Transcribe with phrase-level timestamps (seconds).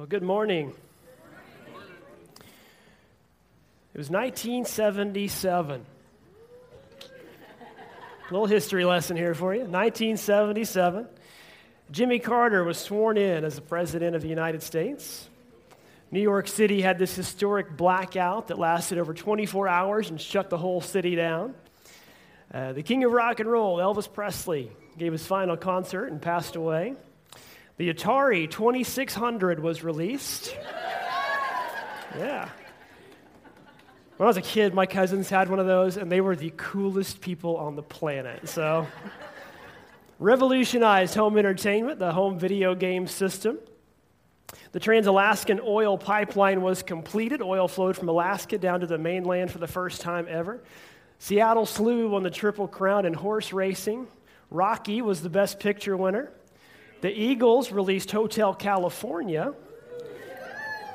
[0.00, 0.72] Well, good morning.
[3.92, 5.84] It was 1977.
[7.02, 9.60] A little history lesson here for you.
[9.60, 11.06] 1977.
[11.90, 15.28] Jimmy Carter was sworn in as the President of the United States.
[16.10, 20.56] New York City had this historic blackout that lasted over 24 hours and shut the
[20.56, 21.54] whole city down.
[22.54, 26.56] Uh, the king of rock and roll, Elvis Presley, gave his final concert and passed
[26.56, 26.96] away.
[27.80, 30.54] The Atari 2600 was released.
[32.18, 32.50] Yeah.
[34.18, 36.52] When I was a kid, my cousins had one of those, and they were the
[36.58, 38.50] coolest people on the planet.
[38.50, 38.86] So,
[40.18, 43.58] revolutionized home entertainment, the home video game system.
[44.72, 47.40] The Trans Alaskan oil pipeline was completed.
[47.40, 50.62] Oil flowed from Alaska down to the mainland for the first time ever.
[51.18, 54.06] Seattle Slew won the Triple Crown in horse racing.
[54.50, 56.30] Rocky was the best picture winner.
[57.00, 59.54] The Eagles released Hotel California.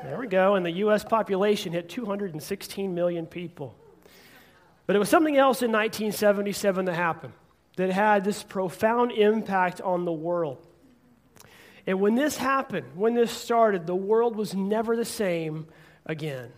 [0.04, 0.54] There we go.
[0.54, 1.02] And the U.S.
[1.02, 3.74] population hit 216 million people.
[4.86, 7.32] But it was something else in 1977 that happened
[7.76, 10.64] that had this profound impact on the world.
[11.86, 15.66] And when this happened, when this started, the world was never the same
[16.04, 16.52] again.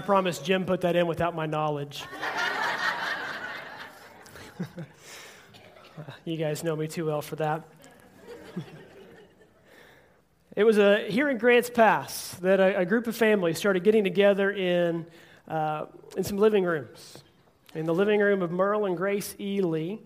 [0.00, 2.04] I promise Jim put that in without my knowledge.
[6.24, 7.64] you guys know me too well for that.
[10.56, 14.02] it was a, here in Grants Pass that a, a group of families started getting
[14.02, 15.04] together in,
[15.46, 15.84] uh,
[16.16, 17.22] in some living rooms.
[17.74, 19.96] In the living room of Merle and Grace Ely.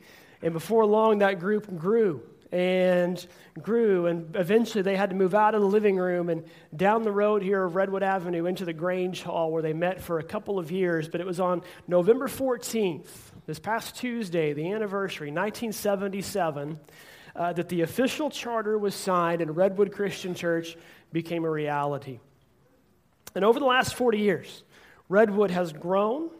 [0.42, 2.20] And before long, that group grew
[2.55, 3.27] and
[3.60, 4.06] grew.
[4.06, 7.42] And eventually they had to move out of the living room and down the road
[7.42, 10.70] here of Redwood Avenue into the Grange Hall where they met for a couple of
[10.70, 11.08] years.
[11.08, 13.08] But it was on November 14th,
[13.47, 16.78] this past Tuesday, the anniversary, 1977,
[17.34, 20.76] uh, that the official charter was signed and Redwood Christian Church
[21.12, 22.20] became a reality.
[23.34, 24.62] And over the last 40 years,
[25.09, 26.31] Redwood has grown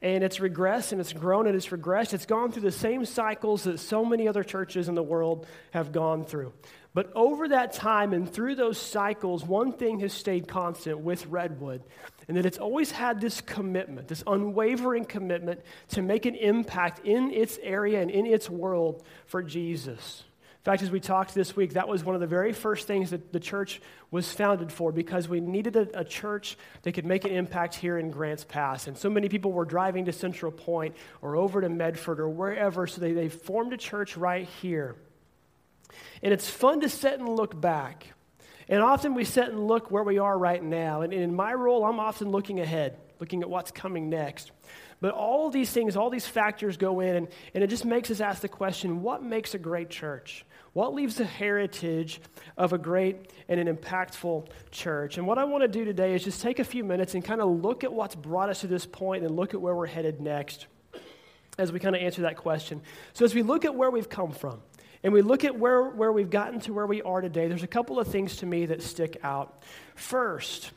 [0.00, 2.14] and it's regressed and it's grown and it's regressed.
[2.14, 5.92] It's gone through the same cycles that so many other churches in the world have
[5.92, 6.52] gone through.
[6.94, 11.82] But over that time and through those cycles, one thing has stayed constant with Redwood,
[12.26, 15.60] and that it's always had this commitment, this unwavering commitment
[15.90, 20.24] to make an impact in its area and in its world for Jesus.
[20.58, 23.10] In fact, as we talked this week, that was one of the very first things
[23.10, 23.80] that the church
[24.10, 27.96] was founded for because we needed a, a, church that could make an impact here
[27.96, 28.86] in Grants Pass.
[28.86, 32.86] And so many people were driving to Central Point or over to Medford or wherever,
[32.86, 34.96] so they, they formed a church right here.
[36.22, 38.12] And it's fun to sit and look back.
[38.68, 41.02] And often we sit and look where we are right now.
[41.02, 44.50] And in my role, I'm often looking ahead, looking at what's coming next.
[45.00, 48.20] But all these things, all these factors go in, and, and it just makes us
[48.20, 50.44] ask the question what makes a great church?
[50.78, 52.20] What leaves the heritage
[52.56, 55.18] of a great and an impactful church?
[55.18, 57.40] And what I want to do today is just take a few minutes and kind
[57.40, 60.20] of look at what's brought us to this point and look at where we're headed
[60.20, 60.68] next
[61.58, 62.80] as we kind of answer that question.
[63.12, 64.62] So, as we look at where we've come from,
[65.02, 67.66] and we look at where, where we've gotten to where we are today, there's a
[67.66, 69.64] couple of things to me that stick out.
[69.96, 70.70] First,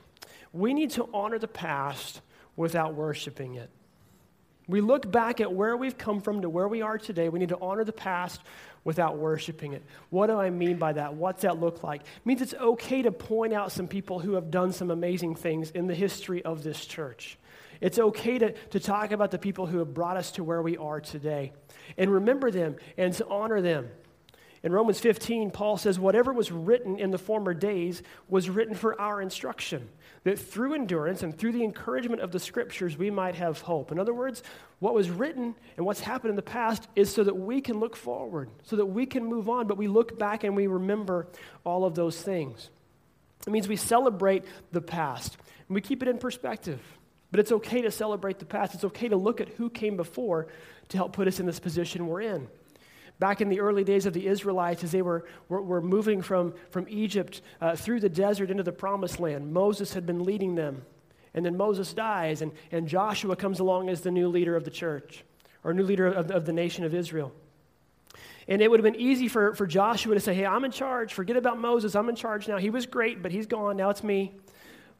[0.51, 2.21] we need to honor the past
[2.55, 3.69] without worshiping it.
[4.67, 7.29] We look back at where we've come from to where we are today.
[7.29, 8.41] We need to honor the past
[8.83, 9.83] without worshiping it.
[10.09, 11.13] What do I mean by that?
[11.13, 12.01] What's that look like?
[12.01, 15.71] It means it's okay to point out some people who have done some amazing things
[15.71, 17.37] in the history of this church.
[17.79, 20.77] It's okay to, to talk about the people who have brought us to where we
[20.77, 21.53] are today
[21.97, 23.89] and remember them and to honor them.
[24.63, 28.99] In Romans 15, Paul says, Whatever was written in the former days was written for
[29.01, 29.89] our instruction,
[30.23, 33.91] that through endurance and through the encouragement of the scriptures we might have hope.
[33.91, 34.43] In other words,
[34.79, 37.95] what was written and what's happened in the past is so that we can look
[37.95, 41.27] forward, so that we can move on, but we look back and we remember
[41.63, 42.69] all of those things.
[43.47, 45.37] It means we celebrate the past
[45.67, 46.79] and we keep it in perspective.
[47.31, 48.75] But it's okay to celebrate the past.
[48.75, 50.47] It's okay to look at who came before
[50.89, 52.47] to help put us in this position we're in.
[53.21, 56.55] Back in the early days of the Israelites, as they were, were, were moving from,
[56.71, 60.81] from Egypt uh, through the desert into the promised land, Moses had been leading them.
[61.35, 64.71] And then Moses dies, and, and Joshua comes along as the new leader of the
[64.71, 65.23] church,
[65.63, 67.31] or new leader of, of the nation of Israel.
[68.47, 71.13] And it would have been easy for, for Joshua to say, Hey, I'm in charge.
[71.13, 71.95] Forget about Moses.
[71.95, 72.57] I'm in charge now.
[72.57, 73.77] He was great, but he's gone.
[73.77, 74.33] Now it's me.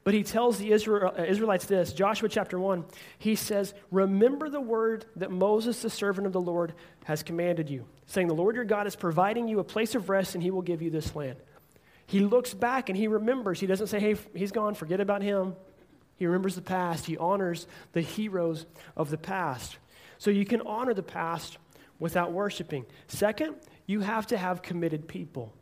[0.04, 2.86] But he tells the uh, Israelites this Joshua chapter 1.
[3.20, 7.86] He says, Remember the word that Moses, the servant of the Lord, has commanded you,
[8.08, 10.64] saying, The Lord your God is providing you a place of rest, and he will
[10.64, 11.38] give you this land.
[12.12, 13.62] He looks back and he remembers.
[13.62, 15.56] He doesn't say, hey, he's gone, forget about him.
[16.18, 17.06] He remembers the past.
[17.06, 18.66] He honors the heroes
[18.98, 19.78] of the past.
[20.18, 21.58] So you can honor the past
[22.00, 22.86] without worshiping.
[23.08, 23.56] Second,
[23.86, 25.54] you have to have committed people.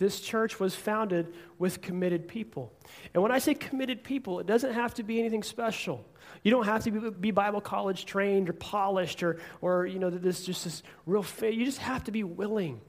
[0.00, 2.72] This church was founded with committed people.
[3.12, 6.06] And when I say committed people, it doesn't have to be anything special.
[6.42, 10.42] You don't have to be Bible college trained or polished or, or you know, this
[10.42, 11.54] just this real faith.
[11.54, 12.80] You just have to be willing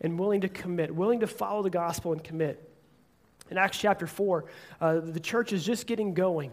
[0.00, 2.71] and willing to commit, willing to follow the gospel and commit.
[3.52, 4.46] In Acts chapter 4,
[4.80, 6.52] uh, the church is just getting going.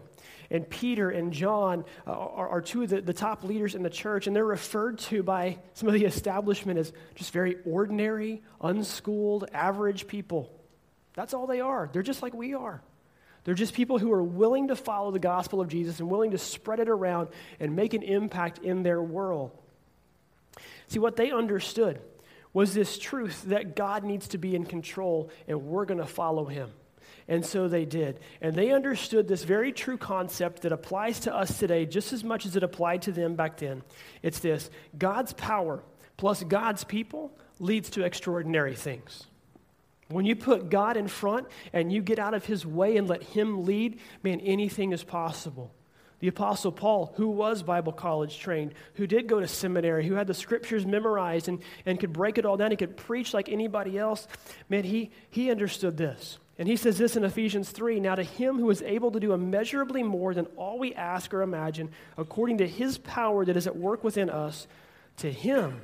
[0.50, 3.88] And Peter and John uh, are, are, two of the, the top leaders in the
[3.88, 9.48] church, and they're referred to by some of the establishment as just very ordinary, unschooled,
[9.54, 10.52] average people.
[11.14, 11.88] That's all they are.
[11.90, 12.82] They're just like we are.
[13.44, 16.38] They're just people who are willing to follow the gospel of Jesus and willing to
[16.38, 17.28] spread it around
[17.60, 19.52] and make an impact in their world.
[20.88, 21.98] See, what they understood
[22.52, 26.44] was this truth that God needs to be in control and we're going to follow
[26.44, 26.70] him.
[27.30, 28.18] And so they did.
[28.40, 32.44] And they understood this very true concept that applies to us today just as much
[32.44, 33.82] as it applied to them back then.
[34.20, 34.68] It's this
[34.98, 35.80] God's power
[36.16, 39.28] plus God's people leads to extraordinary things.
[40.08, 43.22] When you put God in front and you get out of his way and let
[43.22, 45.72] him lead, man, anything is possible.
[46.18, 50.26] The Apostle Paul, who was Bible college trained, who did go to seminary, who had
[50.26, 53.96] the scriptures memorized and, and could break it all down, he could preach like anybody
[53.96, 54.26] else,
[54.68, 56.39] man, he, he understood this.
[56.60, 59.32] And he says this in Ephesians 3 Now to him who is able to do
[59.32, 63.76] immeasurably more than all we ask or imagine, according to his power that is at
[63.76, 64.68] work within us,
[65.16, 65.80] to him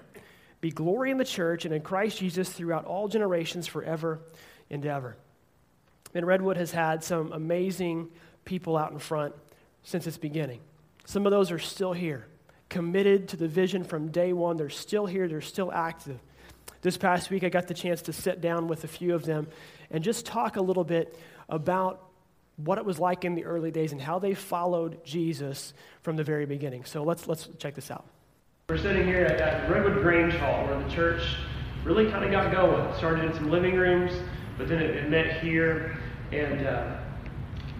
[0.60, 4.20] be glory in the church and in Christ Jesus throughout all generations, forever
[4.68, 5.16] and ever.
[6.14, 8.10] And Redwood has had some amazing
[8.44, 9.34] people out in front
[9.82, 10.60] since its beginning.
[11.06, 12.26] Some of those are still here,
[12.68, 14.58] committed to the vision from day one.
[14.58, 16.18] They're still here, they're still active.
[16.82, 19.48] This past week, I got the chance to sit down with a few of them
[19.90, 21.18] and just talk a little bit
[21.48, 22.02] about
[22.56, 26.24] what it was like in the early days and how they followed Jesus from the
[26.24, 26.84] very beginning.
[26.84, 28.06] So let's, let's check this out.
[28.68, 31.22] We're sitting here at, at Redwood Grange Hall where the church
[31.84, 32.96] really kind of got going.
[32.96, 34.12] Started in some living rooms,
[34.58, 35.96] but then it, it met here
[36.32, 36.96] and uh,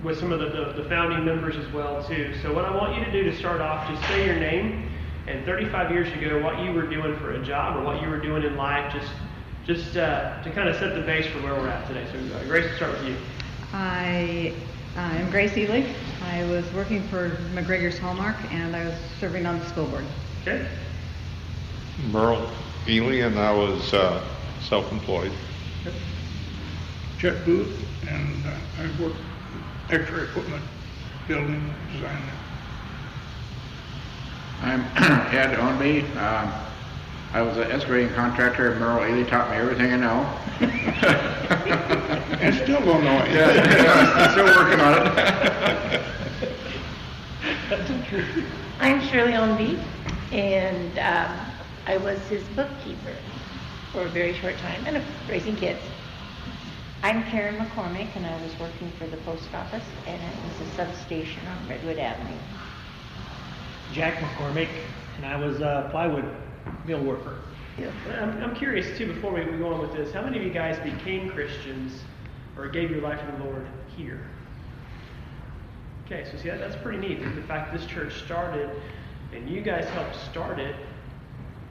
[0.05, 2.35] with some of the, the, the founding members as well too.
[2.43, 4.91] So what I want you to do to start off, just say your name
[5.27, 8.19] and 35 years ago what you were doing for a job or what you were
[8.21, 9.11] doing in life, just
[9.67, 12.07] just uh, to kind of set the base for where we're at today.
[12.13, 13.17] So, uh, Grace, we'll start with you.
[13.73, 14.55] I
[14.97, 15.85] am Grace Ely.
[16.23, 20.05] I was working for McGregor's Hallmark, and I was serving on the school board.
[20.43, 20.69] Okay.
[22.13, 22.49] Merle
[22.89, 24.25] Ely, and I was uh,
[24.61, 25.33] self-employed.
[27.19, 27.77] Chet Booth,
[28.09, 29.17] and uh, I worked
[29.91, 30.63] X-ray equipment,
[31.27, 32.23] building, design.
[34.63, 34.81] I'm
[35.35, 36.05] Ed Onby.
[36.17, 36.53] Um,
[37.33, 40.25] I was an excavating contractor, and Merle Ely taught me everything I know.
[42.41, 43.31] and still don't know it.
[43.31, 46.03] Yeah, yeah, still working on it.
[48.81, 49.79] I'm Shirley Onby,
[50.33, 51.39] and um,
[51.87, 53.15] I was his bookkeeper
[53.93, 55.81] for a very short time, and raising kids.
[57.03, 60.71] I'm Karen McCormick, and I was working for the post office, and it was a
[60.75, 62.39] substation on Redwood Avenue.
[63.93, 64.69] Jack McCormick,
[65.17, 66.25] and I was a plywood
[66.87, 67.37] mill worker.
[67.79, 67.91] Yeah.
[68.21, 70.51] I'm, I'm curious too, before we, we go on with this, how many of you
[70.51, 72.01] guys became Christians
[72.57, 73.67] or gave your life to the Lord
[73.97, 74.27] here?
[76.07, 77.23] Okay, so see, that, that's pretty neat.
[77.35, 78.71] The fact this church started
[79.35, 80.77] and you guys helped start it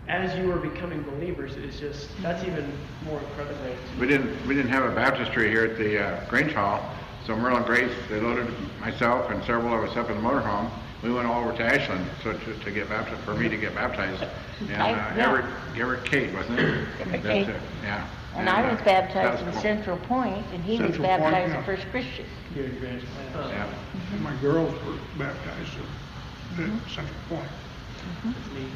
[0.08, 2.72] as you were becoming believers is just, that's even
[3.06, 3.58] more incredible.
[4.00, 6.88] We didn't, we didn't have a baptistry here at the uh, Grange Hall,
[7.26, 8.48] so Merle and Grace, they loaded
[8.80, 10.70] myself and several of us up in the motorhome
[11.06, 13.74] we went all over to Ashland so to, to get baptized, for me to get
[13.76, 14.24] baptized.
[14.58, 15.16] And uh, yeah.
[15.18, 15.46] Everett,
[15.78, 16.88] Everett Kate, wasn't it?
[17.02, 17.50] Everett Kate.
[17.50, 18.08] it, Yeah.
[18.36, 19.62] And I was baptized that in cool.
[19.62, 21.60] Central Point, and he was Central Point, baptized yeah.
[21.60, 22.26] the first Christian.
[22.56, 23.70] Yeah.
[24.14, 26.78] And my girls were baptized at Mm-hmm.
[26.88, 27.50] Central Point.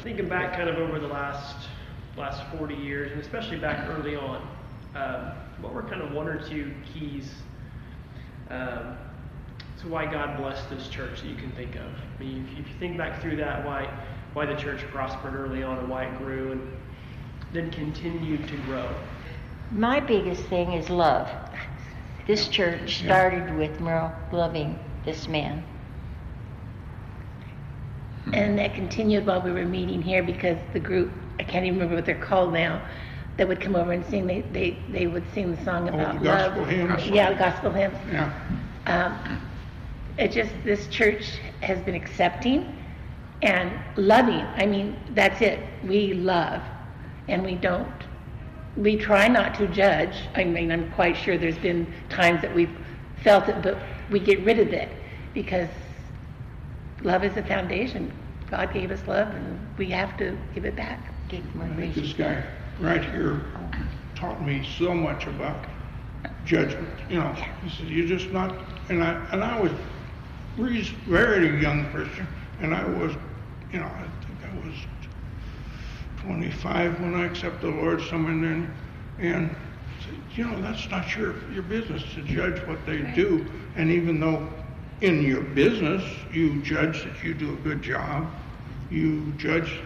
[0.02, 1.66] Thinking back kind of over the last
[2.18, 4.46] last 40 years, and especially back early on,
[4.94, 5.32] um,
[5.62, 7.32] what were kind of one or two keys
[8.50, 8.98] um,
[9.82, 11.86] to why God blessed this church that you can think of?
[12.18, 13.88] I mean, if, if you think back through that, why
[14.32, 16.76] why the church prospered early on and why it grew and
[17.52, 18.88] then continued to grow.
[19.72, 21.28] My biggest thing is love.
[22.26, 25.64] This church started with Merle loving this man.
[28.32, 31.10] And that continued while we were meeting here because the group,
[31.40, 32.80] I can't even remember what they're called now,
[33.36, 36.18] that would come over and sing, they, they, they would sing the song about Oh,
[36.18, 36.68] the gospel love.
[36.70, 37.06] hymns.
[37.08, 37.96] Yeah, gospel hymns.
[38.12, 38.32] Yeah.
[38.86, 39.40] Um,
[40.20, 42.76] it just, this church has been accepting
[43.42, 44.44] and loving.
[44.56, 45.58] I mean, that's it.
[45.84, 46.62] We love
[47.28, 47.90] and we don't
[48.76, 50.14] we try not to judge.
[50.34, 52.74] I mean, I'm quite sure there's been times that we've
[53.22, 53.78] felt it, but
[54.10, 54.88] we get rid of it
[55.34, 55.68] because
[57.02, 58.12] love is the foundation.
[58.50, 61.12] God gave us love, and we have to give it back.
[61.28, 62.42] I think this guy
[62.80, 63.40] right here
[64.16, 65.66] taught me so much about
[66.44, 66.88] judgment.
[67.08, 68.56] You know, he said, "You're just not."
[68.88, 69.70] And I and I was
[70.56, 72.26] very young Christian,
[72.60, 73.12] and I was,
[73.72, 74.74] you know, I think I was
[76.22, 78.70] 25 when I accepted the Lord, somewhere in there,
[79.18, 79.56] and
[80.04, 83.46] said, you know, that's not your your business to judge what they do.
[83.76, 84.48] And even though
[85.00, 86.02] in your business
[86.32, 88.30] you judge that you do a good job,
[88.90, 89.80] you judge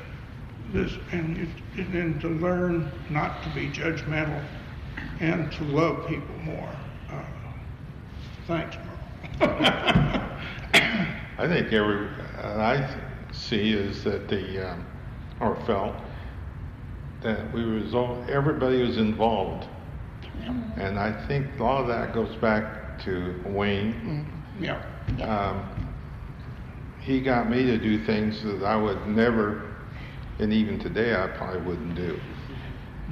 [0.73, 4.43] this, and, it, and then to learn not to be judgmental
[5.21, 6.71] and to love people more.
[7.11, 7.23] Uh,
[8.47, 8.77] thanks,
[9.39, 10.21] Merle.
[11.39, 12.09] I think every,
[12.43, 13.01] and I
[13.33, 14.87] see is that the, um,
[15.41, 15.95] or felt,
[17.23, 19.69] that we was all, everybody was involved.
[20.77, 24.31] And I think a lot of that goes back to Wayne.
[24.61, 24.83] yeah.
[25.23, 25.91] Um,
[27.01, 29.75] he got me to do things that I would never,
[30.39, 32.19] and even today I probably wouldn't do.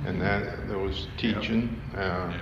[0.07, 2.33] And that there was teaching, uh,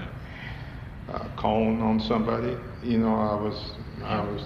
[1.12, 2.56] uh, calling on somebody.
[2.82, 3.72] You know, I was
[4.04, 4.44] I was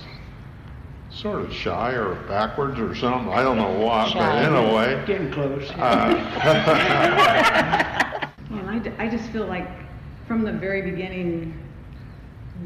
[1.15, 3.33] sort of shy or backwards or something.
[3.33, 5.03] I don't know what, but in a way.
[5.07, 5.71] Getting close.
[8.51, 9.69] And I, d- I just feel like
[10.29, 11.59] from the very beginning,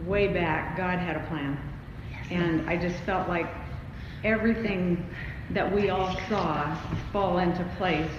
[0.07, 1.59] way back, God had a plan.
[2.31, 3.47] And I just felt like
[4.23, 5.09] everything
[5.51, 6.77] that we all saw
[7.13, 8.11] fall into place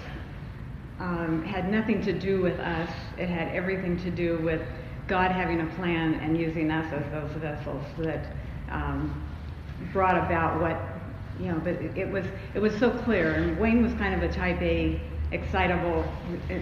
[0.98, 2.90] um, had nothing to do with us.
[3.18, 4.62] It had everything to do with
[5.06, 8.32] God having a plan and using us as those vessels that
[8.70, 9.22] um,
[9.92, 10.80] brought about what
[11.40, 11.58] you know.
[11.58, 13.32] But it, it was it was so clear.
[13.34, 15.00] And Wayne was kind of a Type A,
[15.32, 16.04] excitable,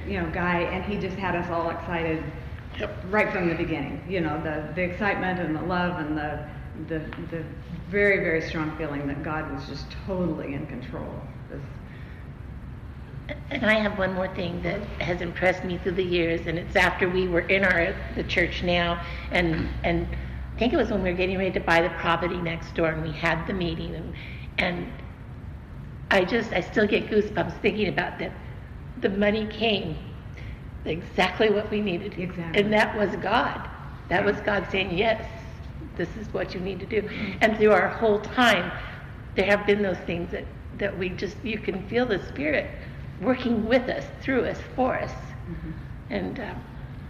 [0.07, 2.23] you know, guy, and he just had us all excited
[3.11, 4.03] right from the beginning.
[4.09, 6.45] You know, the the excitement and the love and the
[6.89, 6.99] the
[7.31, 7.45] the
[7.91, 11.13] very very strong feeling that God was just totally in control.
[13.51, 16.77] And I have one more thing that has impressed me through the years, and it's
[16.77, 20.09] after we were in our the church now, and and
[20.59, 22.89] I think it was when we were getting ready to buy the property next door,
[22.89, 24.13] and we had the meeting, and
[24.59, 24.93] and
[26.11, 28.33] I just I still get goosebumps thinking about that.
[29.01, 29.97] The money came
[30.85, 32.61] exactly what we needed, Exactly.
[32.61, 33.71] and that was God.
[34.09, 35.25] That was God saying yes,
[35.97, 37.09] this is what you need to do.
[37.41, 38.73] And through our whole time,
[39.37, 40.45] there have been those things that,
[40.79, 42.69] that we just, you can feel the Spirit
[43.21, 45.13] working with us, through us, for us.
[46.11, 46.61] And, um,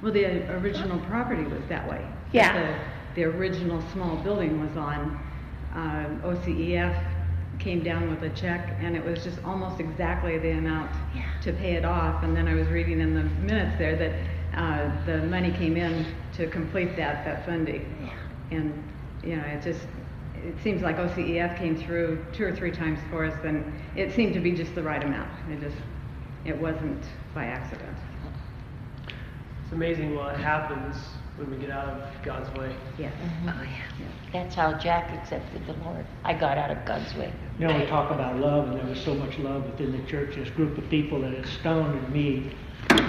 [0.02, 2.07] Well, the original property was that way.
[2.33, 2.78] Yeah.
[3.15, 5.19] The, the original small building was on,
[5.75, 7.05] um, OCEF
[7.59, 11.25] came down with a check and it was just almost exactly the amount Yeah.
[11.43, 12.23] to pay it off.
[12.23, 14.12] And then I was reading in the minutes there that,
[14.57, 18.11] uh, the money came in to complete that, that funding.
[18.50, 18.73] And,
[19.23, 19.81] you know, it just,
[20.37, 23.65] it seems like OCEF came through two or three times for us and
[23.97, 25.31] it seemed to be just the right amount.
[25.50, 25.77] It just,
[26.45, 27.03] it wasn't
[27.35, 27.97] by accident.
[29.65, 30.97] It's amazing what happens
[31.38, 32.75] when we get out of God's way.
[32.99, 33.12] Yes.
[33.23, 33.49] Mm-hmm.
[33.49, 34.09] oh yeah.
[34.33, 36.04] That's how Jack accepted the Lord.
[36.25, 37.33] I got out of God's way.
[37.59, 40.37] You know, we talk about love, and there was so much love within the church,
[40.37, 42.50] this group of people that astounded me.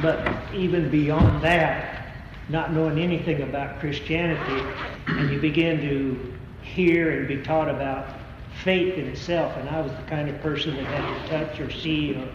[0.02, 2.14] But even beyond that,
[2.48, 4.66] not knowing anything about Christianity,
[5.08, 8.18] and you begin to hear and be taught about
[8.64, 11.72] faith in itself, and I was the kind of person that had to touch or
[11.72, 12.28] see or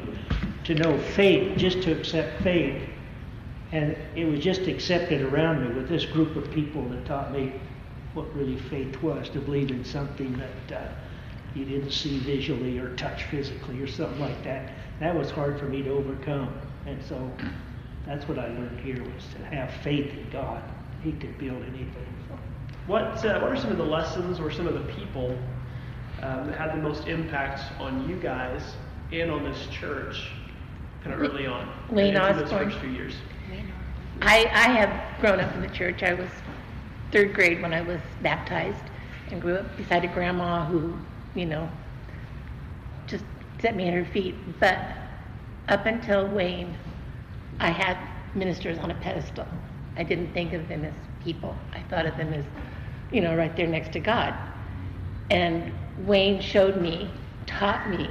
[0.65, 2.83] to know faith, just to accept faith.
[3.73, 7.53] And it was just accepted around me with this group of people that taught me
[8.15, 10.93] what really faith was, to believe in something that uh,
[11.55, 14.73] you didn't see visually or touch physically or something like that.
[15.01, 16.57] That was hard for me to overcome.
[16.87, 17.31] And so
[18.07, 20.63] that's what I learned here was to have faith in God.
[21.03, 22.07] He could build anything.
[22.87, 25.39] What, uh, what are some of the lessons or some of the people
[26.23, 28.63] um, that had the most impact on you guys
[29.11, 30.29] and on this church
[31.03, 31.73] kind of early on?
[31.91, 32.71] Wayne and through those Osborne.
[32.71, 33.15] first few years.
[34.21, 36.03] I, I have grown up in the church.
[36.03, 36.31] I was
[37.13, 38.83] third grade when I was baptized
[39.31, 40.97] and grew up beside a grandma who,
[41.35, 41.69] you know,
[43.07, 43.25] just
[43.61, 44.35] set me at her feet.
[44.61, 44.79] But
[45.69, 46.77] up until Wayne,
[47.61, 47.99] I had
[48.35, 49.47] ministers on a pedestal.
[49.97, 51.57] I didn't think of them as people.
[51.73, 52.45] I thought of them as,
[53.13, 54.35] you know, right there next to God.
[55.31, 57.11] And Wayne showed me,
[57.47, 58.11] taught me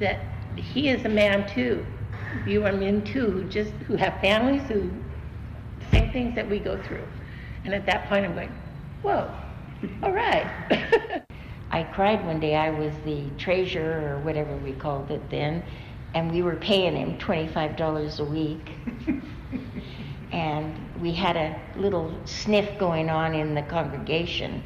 [0.00, 0.20] that
[0.56, 1.84] he is a man too.
[2.46, 4.90] You are men too, who just who have families who
[5.90, 7.06] same things that we go through.
[7.64, 8.52] And at that point, I'm going,
[9.02, 9.30] whoa,
[10.02, 10.46] all right.
[11.70, 12.54] I cried one day.
[12.54, 15.62] I was the treasurer or whatever we called it then,
[16.14, 18.70] and we were paying him $25 a week.
[20.32, 24.62] and we had a little sniff going on in the congregation.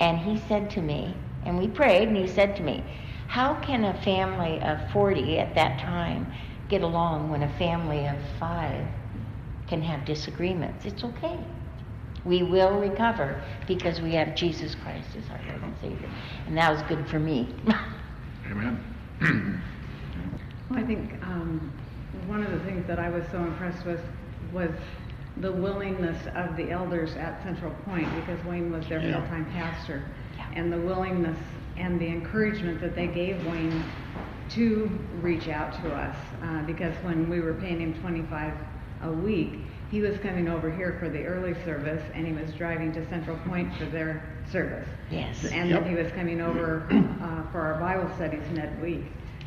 [0.00, 2.84] And he said to me, and we prayed, and he said to me,
[3.26, 6.32] How can a family of 40 at that time
[6.68, 8.86] get along when a family of five
[9.70, 10.84] can have disagreements?
[10.84, 11.38] It's okay.
[12.24, 16.10] We will recover because we have Jesus Christ as our Lord and Savior.
[16.46, 17.54] And that was good for me.
[18.50, 18.84] Amen.
[20.68, 21.72] Well, I think um,
[22.26, 24.00] one of the things that I was so impressed with
[24.52, 24.70] was
[25.38, 29.20] the willingness of the elders at Central Point because Wayne was their Yeah.
[29.20, 30.04] full-time pastor,
[30.54, 31.38] and the willingness
[31.76, 33.82] and the encouragement that they gave Wayne
[34.50, 34.90] to
[35.22, 38.52] reach out to us uh, because when we were paying him 25
[39.02, 39.54] a week,
[39.90, 43.36] he was coming over here for the early service and he was driving to Central
[43.38, 44.86] Point for their service.
[45.10, 45.44] Yes.
[45.46, 45.82] And Yep.
[45.84, 49.04] then he was coming over uh, for our Bible studies midweek.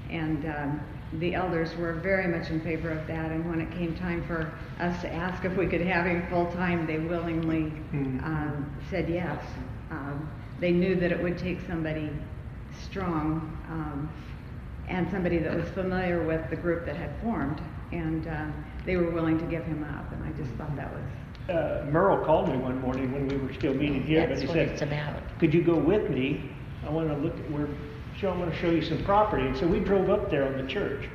[0.09, 0.81] And um,
[1.13, 3.31] the elders were very much in favor of that.
[3.31, 6.51] And when it came time for us to ask if we could have him full
[6.51, 9.41] time, they willingly um, said yes.
[9.91, 10.29] Um,
[10.59, 12.09] they knew that it would take somebody
[12.81, 14.09] strong um,
[14.89, 17.61] and somebody that was familiar with the group that had formed.
[17.91, 20.11] And um, they were willing to give him up.
[20.11, 21.01] And I just thought that was
[21.49, 24.53] Uh, Merle called me one morning when we were still meeting here, but he what
[24.55, 25.15] said, it's about.
[25.39, 26.49] could you go with me?
[26.85, 27.67] I want to look at where,
[28.17, 29.45] show, I want to show you some property.
[29.45, 31.09] And so we drove up there on the church.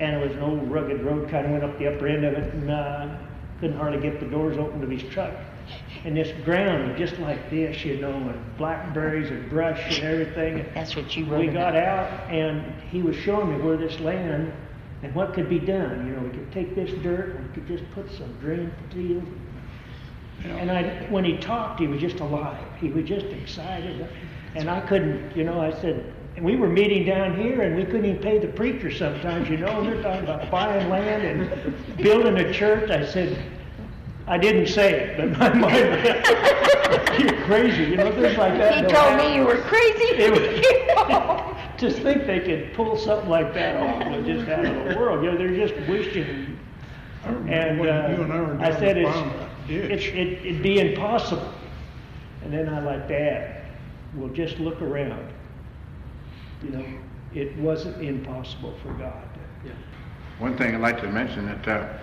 [0.00, 2.34] And it was an old rugged road, kind of went up the upper end of
[2.34, 3.08] it and, uh,
[3.60, 5.32] couldn't hardly get the doors open of his truck.
[6.04, 10.66] And this ground was just like this, you know, and blackberries and brush and everything.
[10.74, 12.10] That's what you wrote We got about.
[12.10, 14.52] out and he was showing me where this land
[15.02, 16.06] and what could be done.
[16.06, 19.26] You know, we could take this dirt and we could just put some drain fields
[20.44, 22.64] and I, when he talked, he was just alive.
[22.80, 24.08] He was just excited.
[24.54, 27.84] And I couldn't, you know, I said, and we were meeting down here and we
[27.84, 31.96] couldn't even pay the preacher sometimes, you know, and they're talking about buying land and
[31.98, 32.90] building a church.
[32.90, 33.38] I said,
[34.26, 38.76] I didn't say it, but my mind went, you're crazy, you know, things like that.
[38.76, 39.30] He don't told happen.
[39.30, 40.14] me you were crazy.
[40.16, 41.42] It was-
[41.82, 45.22] just think they could pull something like that off was just out of the world.
[45.24, 46.58] You know, they're just wishing
[47.24, 47.84] I and uh,
[48.16, 51.52] you and I were I said it's, bottom of that it's, it- it'd be impossible.
[52.44, 53.64] And then I like, Dad,
[54.14, 55.28] we'll just look around.
[56.62, 56.84] You know,
[57.34, 59.28] it wasn't impossible for God.
[59.64, 59.72] Yeah.
[60.38, 61.98] One thing I'd like to mention that uh,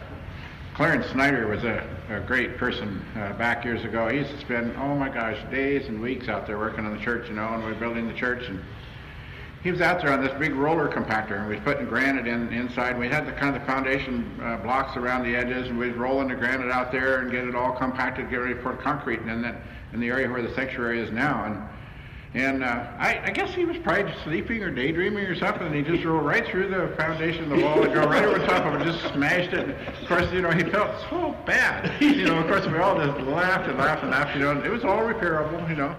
[0.74, 4.08] Clarence Snyder was a, a great person uh, back years ago.
[4.10, 7.02] He used to spend, oh my gosh, days and weeks out there working on the
[7.04, 8.48] church, you know, and we were building the church.
[8.48, 8.62] And
[9.62, 12.48] he was out there on this big roller compactor, and we was putting granite in
[12.54, 12.98] inside.
[12.98, 15.98] We had the kind of the foundation uh, blocks around the edges, and we was
[15.98, 19.44] rolling the granite out there and get it all compacted, get ready for concrete, and
[19.44, 19.58] then
[19.92, 21.44] in the area where the sanctuary is now.
[21.46, 21.62] And
[22.36, 25.82] and uh, I, I guess he was probably sleeping or daydreaming or something, and he
[25.82, 28.80] just rolled right through the foundation of the wall and go right over top of
[28.80, 29.68] it, just smashed it.
[29.68, 32.00] And Of course, you know, he felt so bad.
[32.00, 34.64] You know, of course, we all just laughed and laughed and laughed, you know, and
[34.64, 35.96] it was all repairable, you know.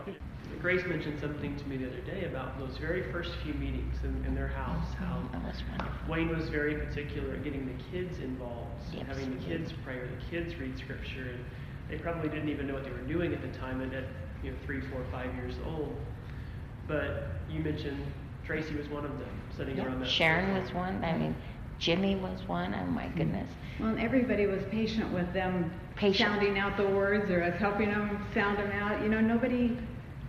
[0.61, 4.25] Grace mentioned something to me the other day about those very first few meetings in,
[4.27, 5.47] in their house, how mm-hmm.
[5.47, 5.57] was.
[6.09, 9.07] Wayne was very particular at getting the kids involved, Yes.
[9.07, 11.45] having the kids pray or the kids read scripture, and
[11.89, 14.05] they probably didn't even know what they were doing at the time, and at
[14.43, 15.95] you know three, four, five years old.
[16.89, 18.03] But you mentioned
[18.45, 20.09] Tracy was one of them, sitting Yeah, around that.
[20.09, 21.03] Sharon was one.
[21.05, 21.35] I mean,
[21.79, 22.75] Jimmy was one.
[22.75, 23.19] Oh my mm-hmm.
[23.19, 23.51] goodness.
[23.79, 26.29] Well, everybody was patient with them Patient.
[26.31, 29.03] sounding out the words or us helping them sound them out.
[29.03, 29.79] You know, nobody,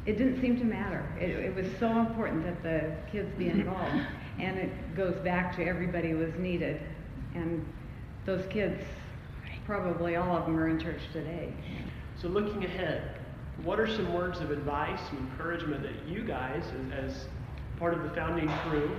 [0.06, 1.06] it didn't seem to matter.
[1.20, 4.02] It, it was so important that the kids be involved.
[4.40, 6.82] And it goes back to everybody was needed.
[7.36, 7.66] And
[8.26, 8.82] those kids,
[9.66, 11.54] probably all of them are in church today.
[12.20, 13.20] So looking ahead,
[13.64, 17.28] what are some words of advice, and encouragement that you guys, as, as
[17.78, 18.96] part of the founding crew,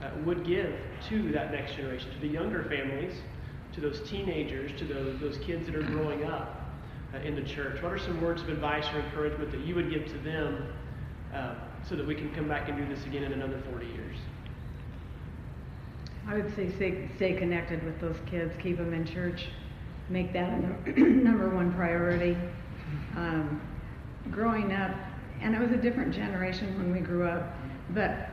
[0.00, 0.74] uh, would give
[1.08, 3.12] to that next generation, to the younger families,
[3.74, 6.61] to those teenagers, to those, those kids that are growing up
[7.18, 7.82] in the church?
[7.82, 10.72] What are some words of advice or encouragement that you would give to them
[11.34, 11.54] uh,
[11.88, 14.16] so that we can come back and do this again in another 40 years?
[16.28, 19.48] I would say stay, stay connected with those kids, keep them in church,
[20.08, 22.36] make that a number one priority.
[23.16, 23.60] Um,
[24.30, 24.94] growing up,
[25.40, 27.54] and it was a different generation when we grew up,
[27.90, 28.30] but,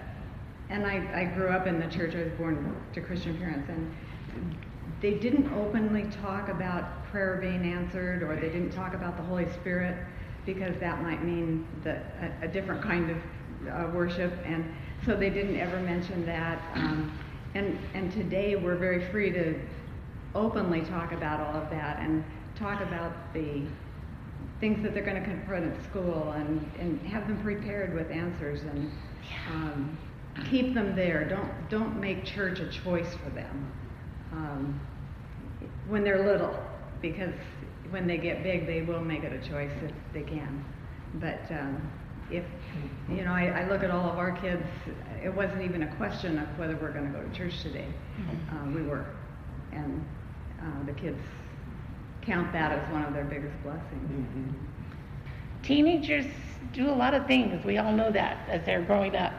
[0.70, 4.56] and I, I grew up in the church, I was born to Christian parents, and
[5.02, 9.50] they didn't openly talk about prayer being answered, or they didn't talk about the Holy
[9.54, 9.96] Spirit,
[10.46, 13.18] because that might mean that a, a different kind of
[13.68, 14.66] uh, worship, and
[15.06, 16.62] so they didn't ever mention that.
[16.76, 17.18] Um,
[17.56, 19.60] and and today we're very free to
[20.36, 22.24] openly talk about all of that and
[22.56, 23.64] talk about the
[24.60, 28.62] things that they're going to confront at school and, and have them prepared with answers
[28.64, 28.92] and
[29.50, 29.98] um,
[30.50, 31.28] keep them there.
[31.28, 33.72] Don't don't make church a choice for them
[34.32, 34.80] um,
[35.88, 36.58] when they're little,
[37.02, 37.34] because
[37.90, 40.64] when they get big, they will make it a choice if they can.
[41.16, 41.82] But um,
[42.32, 42.44] if
[43.10, 44.66] you know, I, I look at all of our kids.
[45.24, 47.88] It wasn't even a question of whether we're going to go to church today.
[48.52, 49.06] Uh, we were,
[49.72, 50.06] and
[50.62, 51.20] uh, the kids
[52.22, 54.54] count that as one of their biggest blessings.
[55.64, 56.26] Teenagers
[56.74, 57.64] do a lot of things.
[57.66, 59.34] We all know that as they're growing up.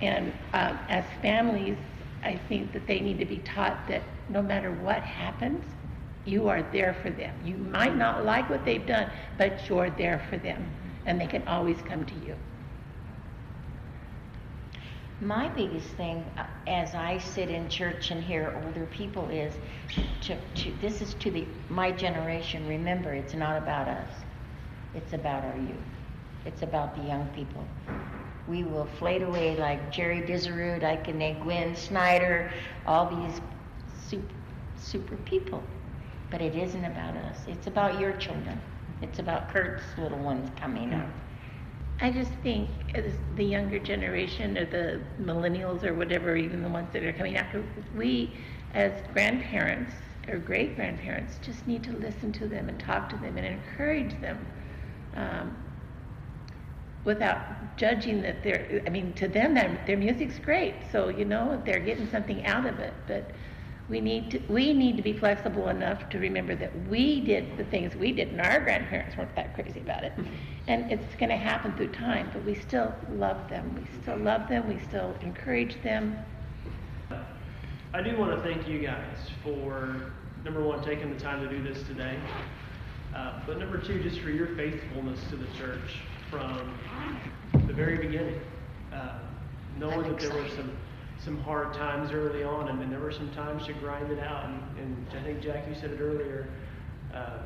[0.00, 1.76] And um, as families,
[2.22, 5.64] I think that they need to be taught that no matter what happens,
[6.24, 7.34] you are there for them.
[7.44, 10.64] You might not like what they've done, but you're there for them.
[11.06, 12.34] And they can always come to you.
[15.20, 19.54] My biggest thing, uh, as I sit in church and hear older people, is
[20.22, 22.66] to, to this is to the my generation.
[22.68, 24.10] Remember, it's not about us;
[24.94, 25.78] it's about our youth.
[26.44, 27.66] It's about the young people.
[28.48, 32.52] We will flate away like Jerry Disarud, Ike and Gwen Snyder,
[32.86, 33.40] all these
[34.08, 34.34] super,
[34.76, 35.62] super people.
[36.30, 37.38] But it isn't about us.
[37.48, 38.60] It's about your children.
[39.02, 41.08] It's about Kurt's little ones coming up.
[42.00, 46.88] I just think as the younger generation or the millennials or whatever, even the ones
[46.92, 47.64] that are coming after,
[47.96, 48.36] we
[48.74, 49.92] as grandparents
[50.28, 54.20] or great grandparents just need to listen to them and talk to them and encourage
[54.20, 54.44] them
[55.14, 55.56] um,
[57.06, 57.38] without
[57.78, 60.74] judging that they're, I mean, to them, their, their music's great.
[60.92, 62.92] So, you know, they're getting something out of it.
[63.06, 63.30] But
[63.88, 67.62] we need to we need to be flexible enough to remember that we did the
[67.66, 70.12] things we did and our grandparents weren't that crazy about it.
[70.16, 70.34] Mm-hmm.
[70.66, 73.76] And it's going to happen through time but we still love them.
[73.76, 74.68] We still love them.
[74.68, 76.18] We still encourage them.
[77.94, 80.12] I do want to thank you guys for
[80.44, 82.18] number one taking the time to do this today,
[83.16, 86.00] uh, but number two just for your faithfulness to the church
[86.30, 86.78] from
[87.66, 88.40] the very beginning,
[88.92, 89.18] uh,
[89.78, 90.70] knowing that there were some
[91.24, 94.44] some hard times early on, and, and there were some times to grind it out.
[94.44, 96.46] And, and I think Jack, you said it earlier.
[97.14, 97.38] Uh,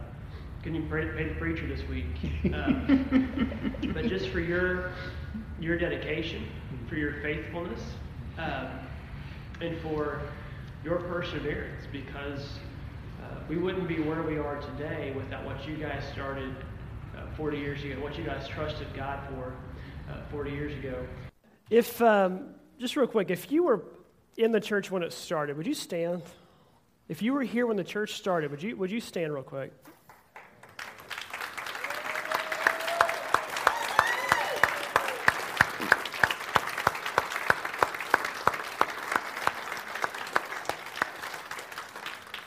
[0.63, 2.05] can you pray, pay the preacher this week?
[2.53, 4.93] Uh, but just for your
[5.61, 6.49] your dedication,
[6.89, 7.81] for your faithfulness,
[8.39, 8.71] uh,
[9.61, 10.21] and for
[10.85, 12.59] your perseverance, because
[13.51, 16.55] we wouldn't be where we are today without what you guys started
[17.19, 19.57] uh, 40 years ago, what you guys trusted God for
[20.09, 21.05] uh, 40 years ago.
[21.69, 23.83] If um, just real quick, if you were
[24.37, 26.23] in the church when it started, would you stand?
[27.09, 29.73] If you were here when the church started, would you, would you stand real quick?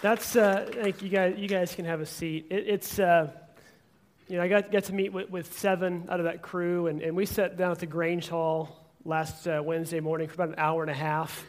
[0.03, 2.47] That's, uh, thank you guys, you guys can have a seat.
[2.49, 3.31] It, it's, uh,
[4.27, 7.01] you know, I got, got to meet with, with seven out of that crew, and,
[7.01, 10.55] and we sat down at the Grange Hall last uh, Wednesday morning for about an
[10.57, 11.45] hour and a half.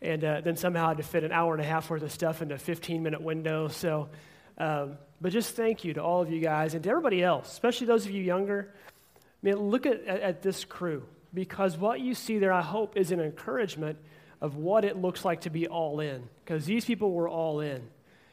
[0.00, 2.10] And uh, then somehow I had to fit an hour and a half worth of
[2.10, 3.68] stuff into a 15 minute window.
[3.68, 4.08] So,
[4.56, 7.86] um, but just thank you to all of you guys and to everybody else, especially
[7.86, 8.72] those of you younger.
[8.72, 12.96] I mean, look at, at, at this crew because what you see there, I hope,
[12.96, 13.98] is an encouragement
[14.44, 16.22] of what it looks like to be all in.
[16.44, 17.80] Because these people were all in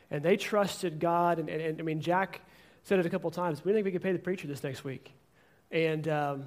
[0.09, 1.39] and they trusted God.
[1.39, 2.41] And, and, and I mean, Jack
[2.83, 3.63] said it a couple times.
[3.63, 5.13] We think we could pay the preacher this next week.
[5.71, 6.43] And um,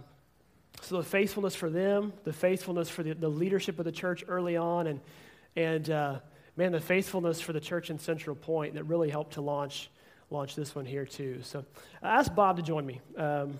[0.82, 4.58] so the faithfulness for them, the faithfulness for the, the leadership of the church early
[4.58, 5.00] on, and,
[5.56, 6.18] and uh,
[6.58, 9.88] man, the faithfulness for the church in Central Point that really helped to launch,
[10.28, 11.40] launch this one here too.
[11.42, 11.64] So
[12.02, 13.00] I asked Bob to join me.
[13.16, 13.58] Um,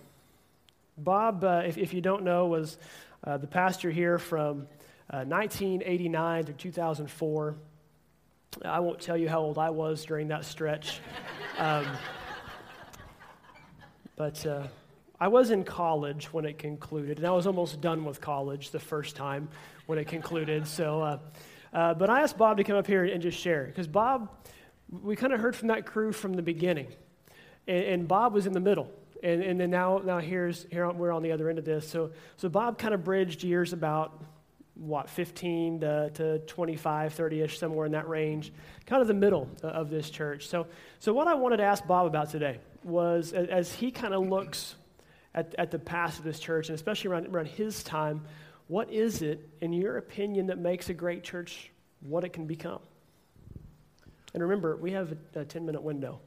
[0.99, 2.77] Bob, uh, if, if you don't know, was
[3.23, 4.67] uh, the pastor here from
[5.11, 7.55] 1989 uh, to 2004.
[8.63, 10.99] I won't tell you how old I was during that stretch.
[11.57, 11.87] Um,
[14.17, 14.67] but uh,
[15.19, 18.79] I was in college when it concluded, and I was almost done with college the
[18.79, 19.47] first time
[19.85, 20.67] when it concluded.
[20.67, 21.19] So, uh,
[21.71, 24.29] uh, but I asked Bob to come up here and just share because Bob,
[24.89, 26.87] we kind of heard from that crew from the beginning,
[27.67, 28.91] and, and Bob was in the middle,
[29.23, 31.89] and, and then now now here's here we're on the other end of this.
[31.89, 34.21] So so Bob kind of bridged years about
[34.75, 38.51] what 15 to, to 25 30ish somewhere in that range
[38.85, 40.67] kind of the middle of this church so
[40.99, 44.27] so what i wanted to ask bob about today was as, as he kind of
[44.27, 44.75] looks
[45.35, 48.23] at, at the past of this church, and especially around, around his time,
[48.67, 52.79] what is it, in your opinion, that makes a great church what it can become?
[54.33, 56.19] And remember, we have a, a 10 minute window.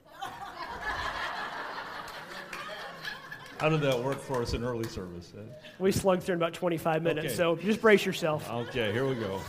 [3.60, 5.32] How did that work for us in early service?
[5.80, 7.34] We slugged through in about 25 minutes, okay.
[7.34, 8.48] so just brace yourself.
[8.48, 9.40] Okay, here we go.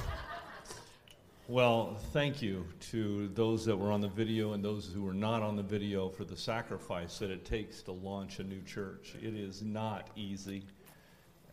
[1.48, 5.43] Well, thank you to those that were on the video and those who were not
[5.43, 9.15] on the video for the sacrifice that it takes to launch a new church.
[9.22, 10.63] It is not easy.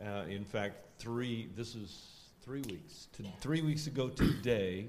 [0.02, 3.08] Uh, in fact, three, this is three weeks.
[3.14, 4.88] To, three weeks ago today,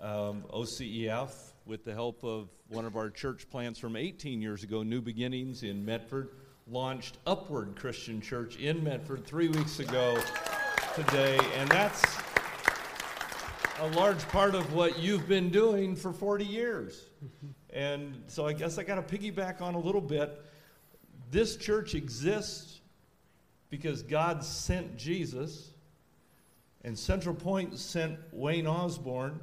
[0.00, 1.30] um, OCEF,
[1.66, 5.62] with the help of one of our church plants from 18 years ago, New Beginnings
[5.62, 6.30] in Medford,
[6.70, 10.16] launched Upward Christian Church in Medford three weeks ago
[10.94, 11.36] today.
[11.56, 12.04] And that's
[13.80, 17.10] a large part of what you've been doing for 40 years.
[17.70, 20.44] And so I guess I got to piggyback on a little bit.
[21.32, 22.80] This church exists
[23.68, 25.70] because God sent Jesus,
[26.84, 29.40] and Central Point sent Wayne Osborne,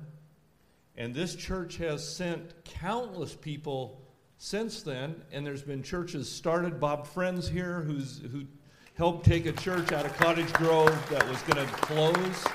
[0.95, 4.01] and this church has sent countless people
[4.37, 5.15] since then.
[5.31, 6.79] And there's been churches started.
[6.79, 8.43] Bob Friends here, who's who
[8.95, 12.45] helped take a church out of Cottage Grove that was going to close,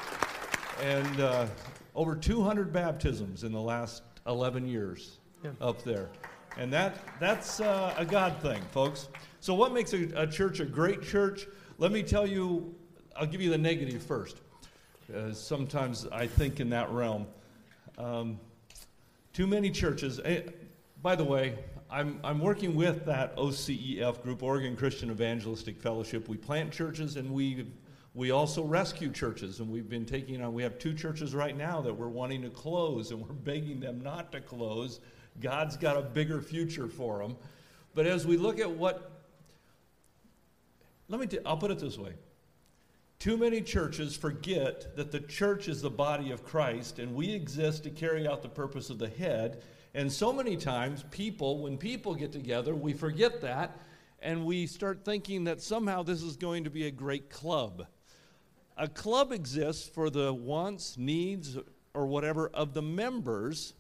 [0.83, 1.47] and uh,
[1.95, 5.51] over 200 baptisms in the last 11 years Yeah.
[5.61, 6.09] up there.
[6.59, 9.09] And that, that's uh, a God thing, folks.
[9.41, 11.47] So, what makes a, a church a great church?
[11.79, 12.75] Let me tell you,
[13.17, 14.39] I'll give you the negative first.
[15.15, 17.27] Uh, sometimes I think in that realm.
[17.99, 18.39] Um,
[19.33, 20.21] too many churches.
[21.03, 21.59] By the way,
[21.91, 26.29] I'm, I'm working with that OCEF group, Oregon Christian Evangelistic Fellowship.
[26.29, 27.67] We plant churches and we,
[28.15, 29.59] we also rescue churches.
[29.59, 32.51] And we've been taking on, we have two churches right now that we're wanting to
[32.51, 35.01] close and we're begging them not to close.
[35.41, 37.37] God's got a bigger future for them.
[37.95, 39.11] But as we look at what,
[41.09, 42.13] let me, t- I'll put it this way.
[43.19, 47.83] Too many churches forget that the church is the body of Christ and we exist
[47.85, 49.63] to carry out the purpose of the head.
[49.95, 53.79] And so many times, people, when people get together, we forget that
[54.21, 57.87] and we start thinking that somehow this is going to be a great club.
[58.77, 61.59] A club exists for the wants, needs,
[61.93, 63.75] or whatever of the members.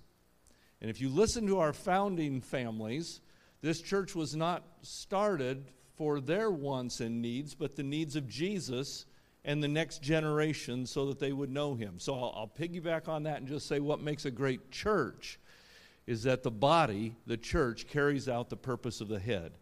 [0.80, 3.20] And if you listen to our founding families,
[3.62, 9.06] this church was not started for their wants and needs, but the needs of Jesus
[9.44, 11.98] and the next generation so that they would know him.
[11.98, 15.38] So I'll, I'll piggyback on that and just say what makes a great church
[16.06, 19.52] is that the body, the church, carries out the purpose of the head.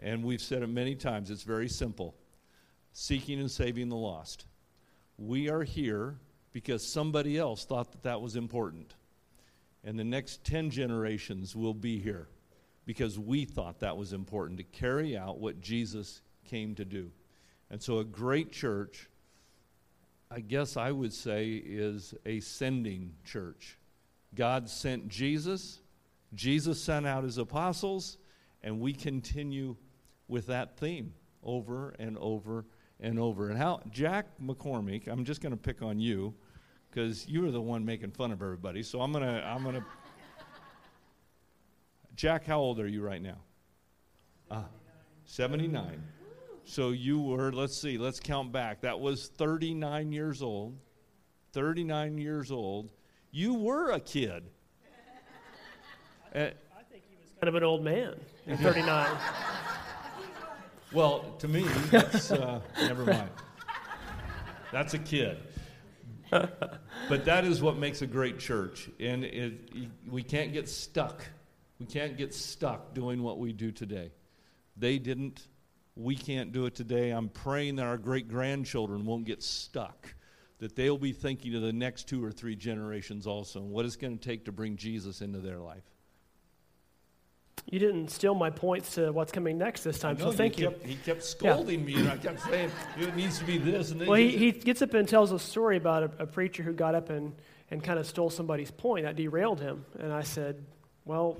[0.00, 2.14] And we've said it many times, it's very simple
[2.92, 4.46] seeking and saving the lost.
[5.18, 6.16] We are here
[6.52, 8.94] because somebody else thought that that was important.
[9.84, 12.28] And the next 10 generations will be here
[12.84, 17.10] because we thought that was important to carry out what Jesus came to do.
[17.70, 19.08] And so, a great church,
[20.30, 23.78] I guess I would say, is a sending church.
[24.34, 25.80] God sent Jesus,
[26.34, 28.18] Jesus sent out his apostles,
[28.62, 29.76] and we continue
[30.28, 32.66] with that theme over and over
[33.00, 33.48] and over.
[33.48, 36.34] And how Jack McCormick, I'm just going to pick on you
[36.90, 38.82] because you were the one making fun of everybody.
[38.82, 39.84] So I'm going to I'm going to
[42.14, 43.38] Jack, how old are you right now?
[44.50, 44.64] Ah,
[45.24, 46.02] 79.
[46.64, 48.80] So you were, let's see, let's count back.
[48.80, 50.76] That was 39 years old.
[51.52, 52.90] 39 years old.
[53.30, 54.44] You were a kid.
[56.34, 58.14] Uh, I think he was kind of an old man
[58.46, 59.08] in 39.
[60.92, 63.30] well, to me, that's, uh, never mind.
[64.72, 65.38] That's a kid.
[66.30, 68.90] but that is what makes a great church.
[69.00, 69.72] And it,
[70.10, 71.24] we can't get stuck.
[71.78, 74.12] We can't get stuck doing what we do today.
[74.76, 75.46] They didn't.
[75.96, 77.10] We can't do it today.
[77.10, 80.14] I'm praying that our great grandchildren won't get stuck,
[80.58, 83.96] that they'll be thinking of the next two or three generations also and what it's
[83.96, 85.84] going to take to bring Jesus into their life.
[87.70, 90.62] You didn't steal my points to what's coming next this time, I so thank he
[90.62, 90.70] you.
[90.70, 93.90] Kept, he kept scolding me, and I kept saying, it needs to be this.
[93.90, 96.62] And then Well, he, he gets up and tells a story about a, a preacher
[96.62, 97.34] who got up and,
[97.70, 99.84] and kind of stole somebody's point that derailed him.
[99.98, 100.64] And I said,
[101.04, 101.36] Well,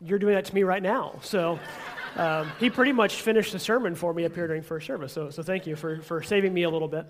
[0.00, 1.18] you're doing that to me right now.
[1.22, 1.58] So
[2.16, 5.14] um, he pretty much finished the sermon for me up here during first service.
[5.14, 7.06] So, so thank you for, for saving me a little bit.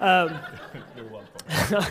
[0.00, 0.38] Um,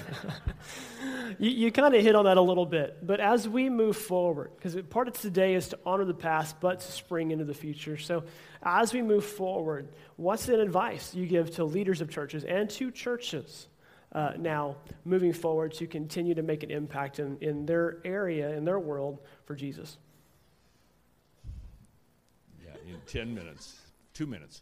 [1.39, 3.05] you, you kind of hit on that a little bit.
[3.05, 6.79] But as we move forward, because part of today is to honor the past, but
[6.79, 7.97] to spring into the future.
[7.97, 8.23] So
[8.63, 12.91] as we move forward, what's an advice you give to leaders of churches and to
[12.91, 13.67] churches
[14.13, 18.65] uh, now moving forward to continue to make an impact in, in their area, in
[18.65, 19.97] their world for Jesus?
[22.63, 23.79] Yeah, in 10 minutes,
[24.13, 24.61] two minutes.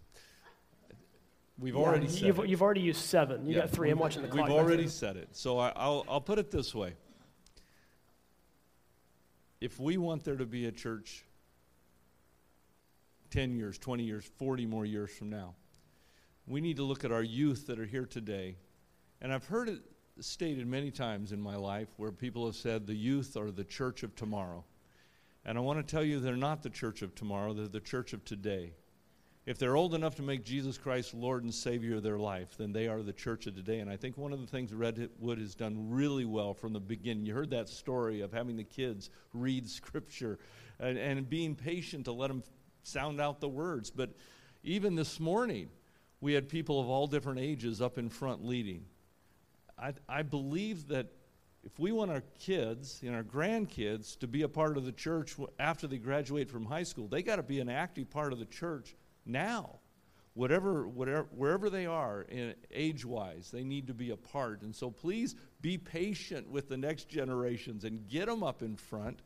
[1.57, 2.49] We've Yeah, already said you've, it.
[2.49, 3.45] you've already used seven.
[3.45, 3.89] You Yeah, got three.
[3.89, 4.47] I'm watching the clock.
[4.47, 5.29] We've already said it.
[5.31, 6.93] So I, I'll, I'll put it this way.
[9.61, 11.23] If we want there to be a church
[13.31, 15.55] 10 years, 20 years, 40 more years from now,
[16.45, 18.57] we need to look at our youth that are here today.
[19.21, 19.79] And I've heard it
[20.19, 24.03] stated many times in my life where people have said the youth are the church
[24.03, 24.63] of tomorrow.
[25.45, 28.13] And I want to tell you they're not the church of tomorrow, they're the church
[28.13, 28.73] of today.
[29.45, 32.73] If they're old enough to make Jesus Christ Lord and Savior of their life, then
[32.73, 33.79] they are the church of today.
[33.79, 37.27] And I think one of the things Redwood has done really well from the beginning,
[37.27, 40.39] you heard that story of having the kids read Scripture
[40.79, 42.43] and, and being patient to let them
[42.81, 43.91] sound out the words.
[43.91, 44.15] But
[44.63, 45.69] even this morning,
[46.21, 48.85] we had people of all different ages up in front leading.
[49.77, 51.11] I, I believe that
[51.63, 55.35] if we want our kids and our grandkids to be a part of the church
[55.59, 58.45] after they graduate from high school, they got to be an active part of the
[58.45, 59.79] church now.
[60.33, 62.25] Whatever, whatever, wherever they are
[62.69, 64.63] age wise, they need to be a part.
[64.63, 69.21] And so please be patient with the next generations and get them up in front.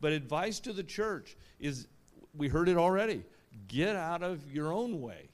[0.00, 1.86] But advice to the church is
[2.34, 3.22] we heard it already
[3.68, 5.28] get out of your own way.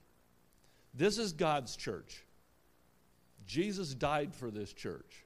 [0.92, 2.24] This is God's church.
[3.46, 5.24] Jesus died for this church.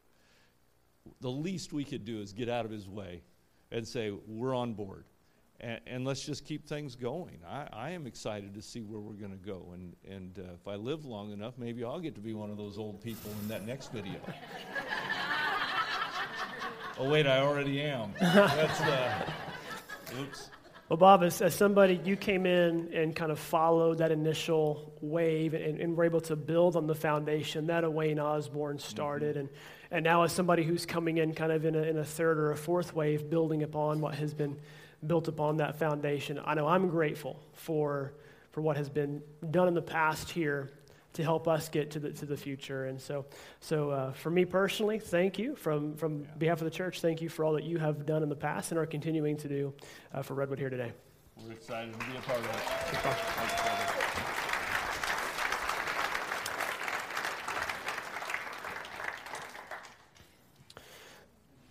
[1.22, 3.22] The least we could do is get out of his way
[3.70, 5.04] and say, We're on board
[5.60, 7.38] and, and, let's just keep things going.
[7.48, 9.72] I, I am excited to see where we're going to go.
[9.72, 12.56] And, and uh, if I live long enough, maybe I'll get to be one of
[12.56, 14.16] those old people in that next video.
[16.98, 18.12] oh, wait, I already am.
[18.20, 19.30] That's, uh,
[20.20, 20.50] oops.
[20.88, 25.54] Well, Bob, as, as, somebody, you came in and kind of followed that initial wave
[25.54, 29.36] and, and were able to build on the foundation that Wayne Osborne started.
[29.36, 29.40] Mm-hmm.
[29.40, 29.48] And,
[29.90, 32.52] and now, as somebody who's coming in kind of in a, in a third or
[32.52, 34.56] a fourth wave, building upon what has been
[35.06, 36.40] built upon that foundation.
[36.44, 38.12] I know I'm grateful for,
[38.52, 40.70] for what has been done in the past here
[41.14, 42.84] to help us get to the, to the future.
[42.86, 43.24] And so,
[43.60, 45.56] so uh, for me personally, thank you.
[45.56, 46.26] From, from yeah.
[46.36, 48.70] behalf of the church, thank you for all that you have done in the past
[48.70, 49.72] and are continuing to do
[50.12, 50.92] uh, for Redwood here today.
[51.42, 52.52] We're excited to be a part of it.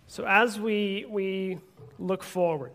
[0.07, 1.59] So as we, we
[1.99, 2.71] look forward,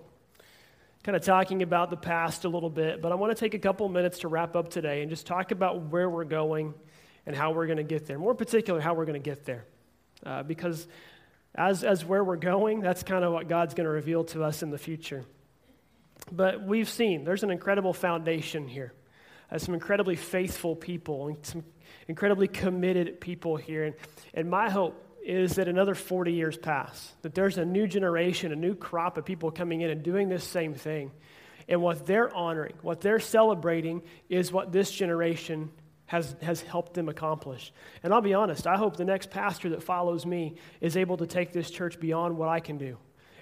[1.02, 3.58] kind of talking about the past a little bit, but I want to take a
[3.58, 6.74] couple minutes to wrap up today and just talk about where we're going
[7.26, 8.18] and how we're going to get there.
[8.18, 9.64] More particular, how we're going to get there.
[10.24, 10.86] Uh, because
[11.54, 14.62] as, as where we're going, that's kind of what God's going to reveal to us
[14.62, 15.24] in the future.
[16.30, 18.92] But we've seen there's an incredible foundation here.
[19.50, 21.64] Uh, some incredibly faithful people and some
[22.08, 23.84] incredibly committed people here.
[23.84, 23.94] And,
[24.34, 28.56] and my hope is that another 40 years pass, that there's a new generation, a
[28.56, 31.12] new crop of people coming in and doing this same thing.
[31.68, 35.70] And what they're honoring, what they're celebrating, is what this generation
[36.06, 37.72] has, has helped them accomplish.
[38.02, 41.28] And I'll be honest, I hope the next pastor that follows me is able to
[41.28, 42.96] take this church beyond what I can do.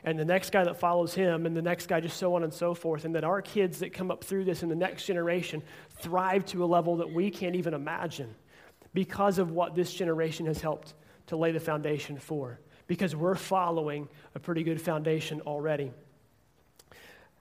[0.04, 2.52] And the next guy that follows him, and the next guy, just so on and
[2.52, 3.06] so forth.
[3.06, 5.62] And that our kids that come up through this in the next generation
[6.00, 8.34] thrive to a level that we can't even imagine
[8.92, 10.92] because of what this generation has helped
[11.28, 15.92] to lay the foundation for because we're following a pretty good foundation already.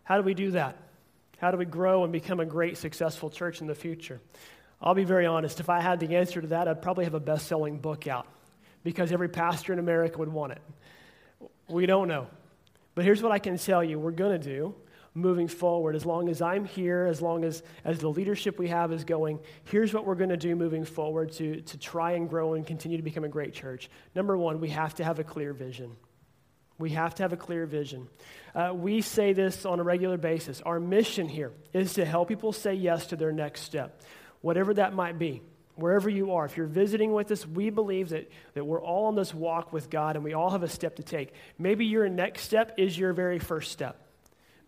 [0.03, 0.77] How do we do that?
[1.39, 4.21] How do we grow and become a great, successful church in the future?
[4.81, 5.59] I'll be very honest.
[5.59, 8.27] If I had the answer to that, I'd probably have a best selling book out
[8.83, 10.61] because every pastor in America would want it.
[11.67, 12.27] We don't know.
[12.95, 14.75] But here's what I can tell you we're going to do
[15.17, 15.95] moving forward.
[15.95, 19.39] As long as I'm here, as long as, as the leadership we have is going,
[19.65, 22.97] here's what we're going to do moving forward to, to try and grow and continue
[22.97, 23.89] to become a great church.
[24.15, 25.95] Number one, we have to have a clear vision.
[26.77, 28.07] We have to have a clear vision.
[28.53, 30.61] Uh, we say this on a regular basis.
[30.61, 34.01] Our mission here is to help people say yes to their next step,
[34.41, 35.41] whatever that might be
[35.77, 39.15] wherever you are, if you're visiting with us, we believe that, that we're all on
[39.15, 41.33] this walk with God and we all have a step to take.
[41.59, 44.06] Maybe your next step is your very first step.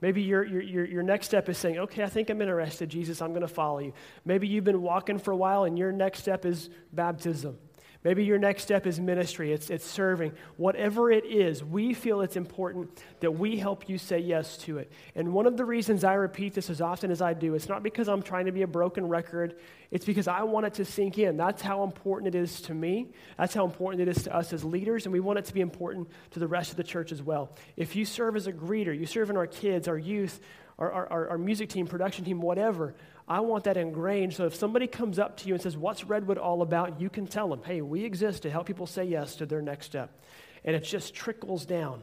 [0.02, 3.32] Maybe your, your, your, next step is saying, okay, I think I'm interested, Jesus, I'm
[3.32, 3.94] going to follow you.
[4.24, 7.58] Maybe you've been walking for a while and your next step is baptism.
[8.02, 10.32] Maybe your next step is ministry, it's, it's serving.
[10.56, 14.90] Whatever it is, we feel it's important that we help you say yes to it.
[15.16, 17.84] And one of the reasons I repeat this as often as I do, it's not
[17.84, 19.58] because I'm trying to be a broken record,
[19.92, 21.36] it's because I want it to sink in.
[21.36, 23.12] That's how important it is to me.
[23.38, 25.62] That's how important it is to us as leaders, and we want it to be
[25.62, 27.58] important to the rest of the church as well.
[27.76, 30.40] If you serve as a greeter, you serve in our kids, our youth,
[30.80, 32.96] our, our, our music team, production team, whatever,
[33.28, 36.39] I want that ingrained so if somebody comes up to you and says, What's Redwood
[36.39, 37.00] all about?
[37.00, 39.86] you can tell them, Hey, we exist to help people say yes to their next
[39.86, 40.24] step.
[40.65, 42.02] And it just trickles down.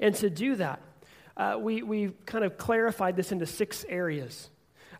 [0.00, 0.80] And to do that,
[1.36, 4.48] uh, we, we kind of clarified this into six areas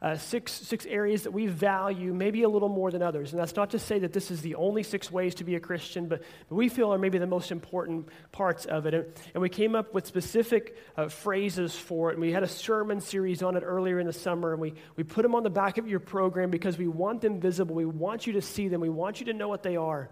[0.02, 3.32] uh, six, six areas that we value maybe a little more than others.
[3.32, 5.60] And that's not to say that this is the only six ways to be a
[5.60, 8.94] Christian, but, but we feel are maybe the most important parts of it.
[8.94, 12.14] And, and we came up with specific uh, phrases for it.
[12.14, 14.52] And we had a sermon series on it earlier in the summer.
[14.52, 17.40] And we, we put them on the back of your program because we want them
[17.40, 17.74] visible.
[17.74, 18.80] We want you to see them.
[18.80, 20.10] We want you to know what they are.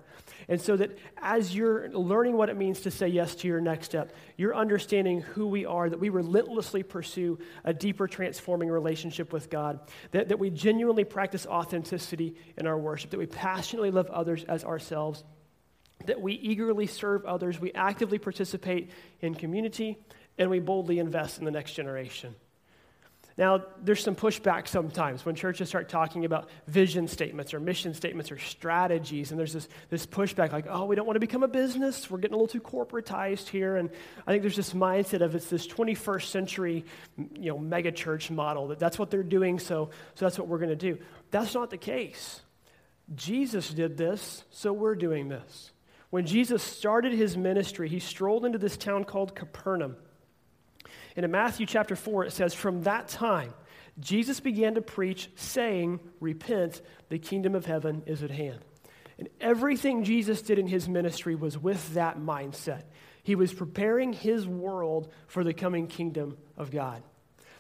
[0.49, 3.87] And so that as you're learning what it means to say yes to your next
[3.87, 9.51] step, you're understanding who we are, that we relentlessly pursue a deeper transforming relationship with
[9.51, 9.81] God,
[10.11, 14.65] that, that we genuinely practice authenticity in our worship, that we passionately love others as
[14.65, 15.25] ourselves,
[16.07, 18.91] that we eagerly serve others, we actively participate
[19.21, 19.99] in community,
[20.39, 22.35] and we boldly invest in the next generation.
[23.37, 28.31] Now, there's some pushback sometimes when churches start talking about vision statements or mission statements
[28.31, 31.49] or strategies, and there's this, this pushback like, oh, we don't want to become a
[31.49, 32.09] business.
[32.09, 33.77] We're getting a little too corporatized here.
[33.77, 33.91] And
[34.25, 36.85] I think there's this mindset of it's this 21st century,
[37.17, 40.59] you know, mega church model that that's what they're doing, so, so that's what we're
[40.59, 40.99] going to do.
[41.33, 42.41] That's not the case.
[43.17, 45.73] Jesus did this, so we're doing this.
[46.11, 49.97] When Jesus started his ministry, he strolled into this town called Capernaum.
[51.17, 53.55] And in Matthew chapter 4, it says, From that time,
[54.01, 58.61] Jesus began to preach, saying, Repent, the kingdom of heaven is at hand.
[59.19, 62.83] And everything Jesus did in his ministry was with that mindset.
[63.23, 67.03] He was preparing his world for the coming kingdom of God.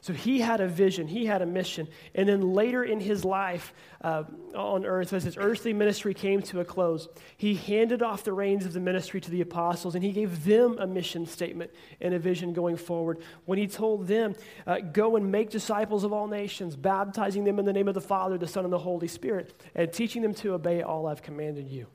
[0.05, 1.89] So he had a vision, he had a mission.
[2.15, 4.25] And then later in his life uh,
[4.55, 8.67] on earth, as his earthly ministry came to a close, he handed off the reins
[8.67, 11.71] of the ministry to the apostles and he gave them a mission statement
[12.03, 13.23] and a vision going forward.
[13.47, 14.35] When he told them,
[14.67, 18.03] uh, Go and make disciples of all nations, baptizing them in the name of the
[18.03, 21.71] Father, the Son, and the Holy Spirit, and teaching them to obey all I've commanded
[21.71, 21.87] you.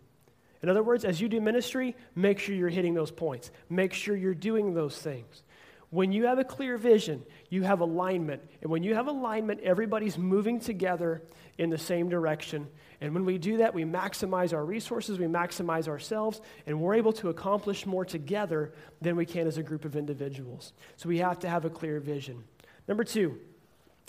[0.63, 3.51] In other words, as you do ministry, make sure you're hitting those points.
[3.69, 5.43] Make sure you're doing those things.
[5.91, 8.43] When you have a clear vision, you have alignment.
[8.61, 11.23] And when you have alignment, everybody's moving together
[11.57, 12.67] in the same direction.
[13.01, 17.13] And when we do that, we maximize our resources, we maximize ourselves, and we're able
[17.13, 20.73] to accomplish more together than we can as a group of individuals.
[20.97, 22.43] So we have to have a clear vision.
[22.87, 23.39] Number two,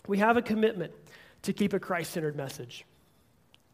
[0.06, 0.92] we have a commitment
[1.42, 2.84] to keep a Christ centered message.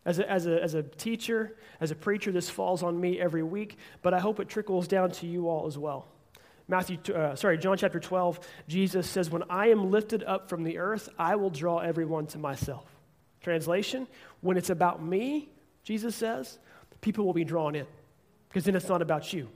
[0.04, 3.42] As a, as, a, as a teacher, as a preacher, this falls on me every
[3.42, 6.06] week, but I hope it trickles down to you all as well.
[6.68, 10.78] Matthew, uh, sorry, John chapter 12, Jesus says, When I am lifted up from the
[10.78, 12.86] earth, I will draw everyone to myself.
[13.40, 14.08] Translation,
[14.40, 15.48] when it's about me,
[15.84, 16.58] Jesus says,
[17.00, 17.86] people will be drawn in,
[18.48, 19.48] because then it's not about you.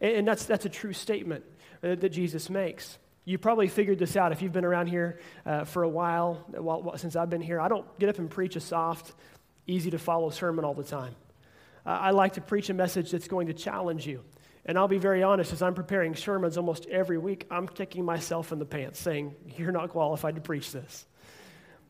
[0.00, 1.44] And, and, that's, that's a true statement
[1.82, 2.98] uh, that Jesus makes.
[3.26, 6.96] You probably figured this out if you've been around here uh, for a while, while,
[6.96, 7.60] since I've been here.
[7.60, 9.12] I don't get up and preach a soft,
[9.66, 11.14] easy to follow sermon all the time.
[11.84, 14.22] Uh, I like to preach a message that's going to challenge you.
[14.70, 18.52] And I'll be very honest, as I'm preparing sermons almost every week, I'm kicking myself
[18.52, 21.06] in the pants saying, You're not qualified to preach this.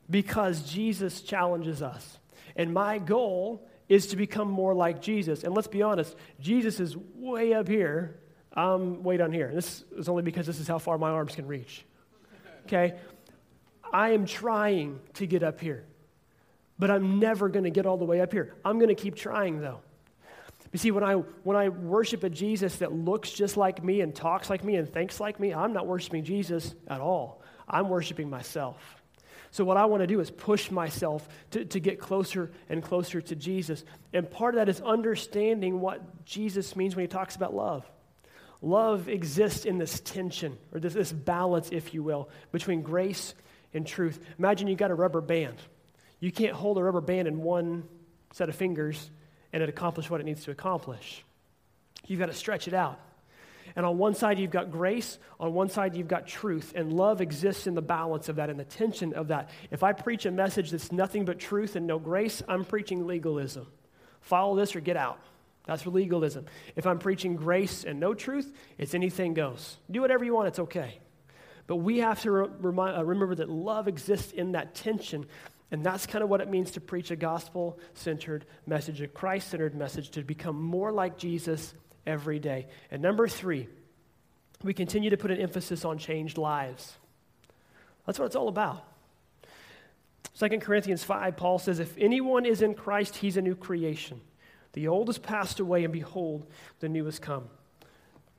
[0.09, 2.18] Because Jesus challenges us.
[2.57, 5.45] And my goal is to become more like Jesus.
[5.45, 8.18] And let's be honest, Jesus is way up here.
[8.55, 9.51] I'm way down here.
[9.53, 11.85] This is only because this is how far my arms can reach.
[12.64, 12.99] Okay?
[13.93, 15.85] I am trying to get up here,
[16.78, 18.55] but I'm never going to get all the way up here.
[18.64, 19.81] I'm going to keep trying, though.
[20.72, 24.14] You see, when I, when I worship a Jesus that looks just like me and
[24.14, 27.42] talks like me and thinks like me, I'm not worshiping Jesus at all.
[27.68, 28.76] I'm worshiping myself.
[29.52, 33.20] So, what I want to do is push myself to, to get closer and closer
[33.20, 33.84] to Jesus.
[34.12, 37.84] And part of that is understanding what Jesus means when he talks about love.
[38.62, 43.34] Love exists in this tension, or this, this balance, if you will, between grace
[43.74, 44.20] and truth.
[44.38, 45.56] Imagine you got a rubber band.
[46.20, 47.88] You can't hold a rubber band in one
[48.32, 49.10] set of fingers
[49.53, 51.24] and it accomplishes what it needs to accomplish.
[52.07, 52.98] You've got to stretch it out.
[53.76, 55.18] And on one side, you've got grace.
[55.38, 56.72] On one side, you've got truth.
[56.74, 59.51] And love exists in the balance of that and the tension of that.
[59.70, 63.66] If I preach a message that's nothing but truth and no grace, I'm preaching legalism.
[64.22, 65.20] Follow this or get out.
[65.66, 66.46] That's legalism.
[66.74, 69.76] If I'm preaching grace and no truth, it's anything goes.
[69.90, 70.98] Do whatever you want, it's okay.
[71.66, 75.26] But we have to re- remind, uh, remember that love exists in that tension
[75.70, 79.48] and that's kind of what it means to preach a gospel centered message, a Christ
[79.48, 81.74] centered message, to become more like Jesus
[82.06, 82.66] every day.
[82.90, 83.68] And number three,
[84.62, 86.94] we continue to put an emphasis on changed lives.
[88.06, 88.84] That's what it's all about.
[90.38, 94.20] 2 Corinthians 5, Paul says, If anyone is in Christ, he's a new creation.
[94.72, 96.46] The old has passed away, and behold,
[96.80, 97.48] the new has come.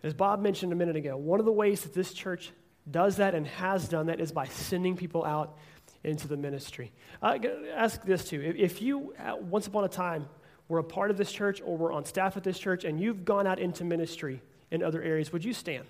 [0.04, 2.52] As Bob mentioned a minute ago, one of the ways that this church
[2.90, 5.58] does that and has done that is by sending people out
[6.04, 6.92] into the ministry.
[7.22, 7.40] I
[7.76, 8.42] ask this too.
[8.58, 10.28] If you, once upon a time,
[10.68, 13.26] were a part of this church or were on staff at this church and you've
[13.26, 14.42] gone out into ministry
[14.72, 15.86] in other areas, would you stand?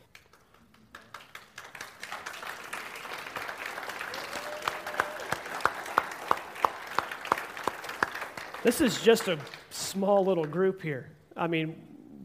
[8.64, 9.40] This is just a
[9.72, 11.10] small little group here.
[11.36, 11.76] I mean,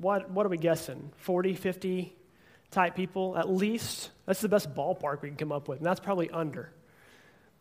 [0.00, 1.10] what, what are we guessing?
[1.16, 2.14] 40, 50
[2.70, 4.10] type people at least?
[4.26, 6.72] That's the best ballpark we can come up with, and that's probably under.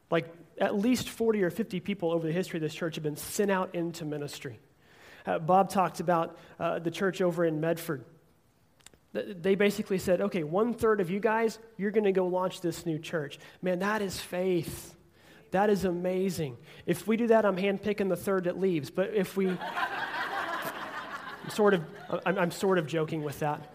[0.10, 3.18] Like at least 40 or 50 people over the history of this church have been
[3.18, 4.60] sent out into ministry.
[5.26, 8.06] Uh, Bob talked about uh, the church over in Medford.
[9.14, 12.86] They basically said, okay, one third of you guys, you're going to go launch this
[12.86, 13.40] new church.
[13.62, 14.94] Man, that is faith.
[15.52, 16.58] That is amazing.
[16.86, 18.90] If we do that, I'm handpicking the third that leaves.
[18.90, 19.50] But if we,
[21.44, 21.84] I'm sort of,
[22.26, 23.74] I'm, I'm sort of joking with that.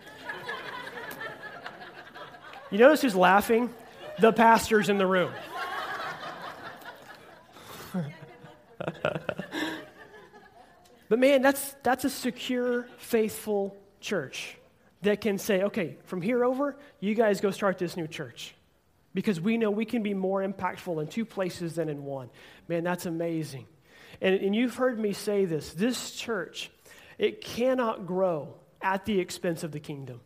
[2.70, 3.72] You notice who's laughing?
[4.18, 5.32] The pastors in the room.
[11.08, 14.56] but man, that's, that's a secure, faithful church
[15.02, 18.54] that can say, okay, from here over, you guys go start this new church.
[19.12, 22.30] Because we know we can be more impactful in two places than in one.
[22.68, 23.66] Man, that's amazing.
[24.20, 26.70] And, and you've heard me say this this church,
[27.18, 30.20] it cannot grow at the expense of the kingdom.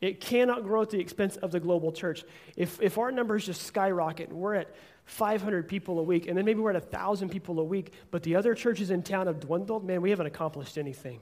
[0.00, 2.24] It cannot grow at the expense of the global church.
[2.56, 4.74] If, if our numbers just skyrocket, and we're at
[5.04, 8.36] 500 people a week, and then maybe we're at 1,000 people a week, but the
[8.36, 11.20] other churches in town have dwindled, man, we haven't accomplished anything.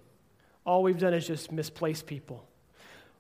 [0.65, 2.47] All we've done is just misplace people.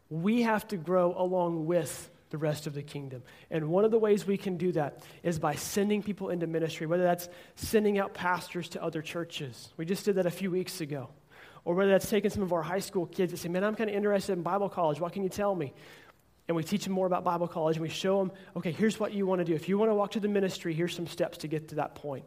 [0.08, 3.22] We have to grow along with the rest of the kingdom.
[3.50, 6.86] And one of the ways we can do that is by sending people into ministry,
[6.86, 9.72] whether that's sending out pastors to other churches.
[9.76, 11.10] We just did that a few weeks ago.
[11.64, 13.88] Or whether that's taking some of our high school kids that say, Man, I'm kind
[13.88, 14.98] of interested in Bible college.
[14.98, 15.72] What can you tell me?
[16.48, 19.12] And we teach them more about Bible college and we show them, okay, here's what
[19.12, 19.54] you want to do.
[19.54, 21.94] If you want to walk to the ministry, here's some steps to get to that
[21.94, 22.24] point.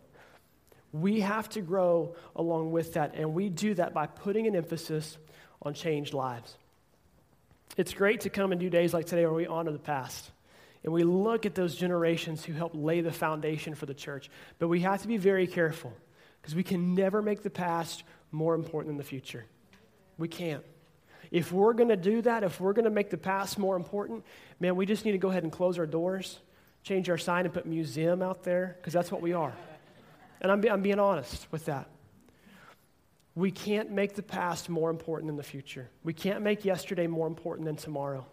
[0.94, 5.18] We have to grow along with that, and we do that by putting an emphasis
[5.62, 6.56] on changed lives.
[7.76, 10.32] It's great to come and do days like today where we honor the past
[10.86, 14.30] and we look at those generations who helped lay the foundation for the church.
[14.60, 15.92] But we have to be very careful
[16.40, 19.46] because we can never make the past more important than the future.
[20.20, 20.64] We can't.
[21.32, 24.24] If we're going to do that, if we're going to make the past more important,
[24.60, 26.40] man, we just need to go ahead and close our doors,
[26.84, 29.54] change our sign, and put museum out there because that's what we are.
[30.42, 31.90] And I'm, I'm being honest with that.
[33.34, 35.90] We can't make the past more important than the future.
[36.04, 38.26] We can't make yesterday more important than tomorrow.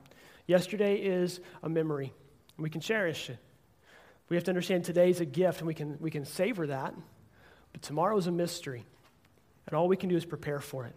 [0.47, 2.12] Yesterday is a memory.
[2.57, 3.38] We can cherish it.
[4.28, 6.95] We have to understand today's a gift, and we can, we can savor that.
[7.72, 8.84] But tomorrow is a mystery.
[9.66, 10.95] And all we can do is prepare for it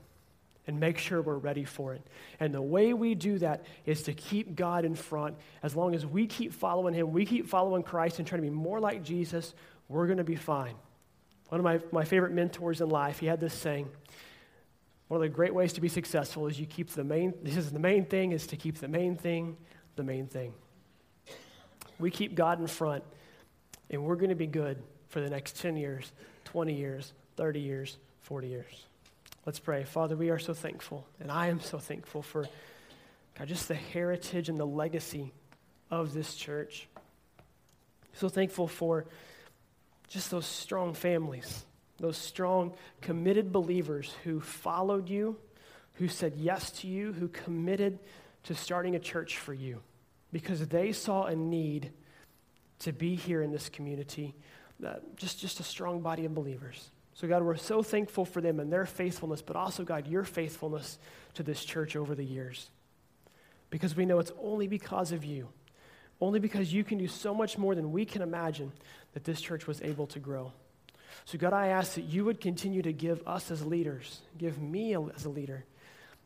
[0.67, 2.01] and make sure we're ready for it.
[2.39, 5.35] And the way we do that is to keep God in front.
[5.61, 8.53] As long as we keep following Him, we keep following Christ and trying to be
[8.53, 9.53] more like Jesus,
[9.87, 10.75] we're going to be fine.
[11.49, 13.87] One of my, my favorite mentors in life, he had this saying
[15.07, 17.71] one of the great ways to be successful is you keep the main, this is
[17.71, 19.55] the main thing, is to keep the main thing
[19.95, 20.53] the main thing.
[21.99, 23.03] We keep God in front,
[23.89, 26.11] and we're going to be good for the next 10 years,
[26.45, 28.85] 20 years, 30 years, 40 years.
[29.45, 29.83] Let's pray.
[29.83, 32.47] Father, we are so thankful, and I am so thankful for
[33.37, 35.33] God, just the heritage and the legacy
[35.91, 36.87] of this church.
[38.13, 39.05] So thankful for
[40.07, 41.63] just those strong families,
[41.99, 45.37] those strong, committed believers who followed you,
[45.93, 47.99] who said yes to you, who committed
[48.45, 49.79] to starting a church for you
[50.31, 51.91] because they saw a need
[52.79, 54.33] to be here in this community,
[54.83, 56.89] uh, just, just a strong body of believers.
[57.15, 60.99] So, God, we're so thankful for them and their faithfulness, but also, God, your faithfulness
[61.35, 62.69] to this church over the years.
[63.69, 65.47] Because we know it's only because of you,
[66.19, 68.71] only because you can do so much more than we can imagine
[69.13, 70.51] that this church was able to grow.
[71.23, 74.93] So, God, I ask that you would continue to give us as leaders, give me
[74.93, 75.63] as a leader,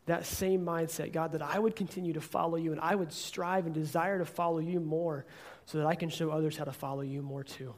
[0.06, 3.66] that same mindset, God, that I would continue to follow you and I would strive
[3.66, 5.24] and desire to follow you more
[5.66, 7.74] so that I can show others how to follow you more too.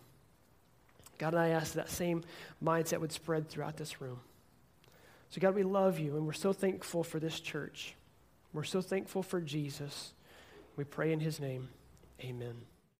[1.22, 2.24] God, and I ask that same
[2.60, 4.18] mindset would spread throughout this room.
[5.30, 7.94] So, God, we love you, and we're so thankful for this church.
[8.52, 10.14] We're so thankful for Jesus.
[10.74, 11.68] We pray in his name.
[12.20, 12.62] Amen.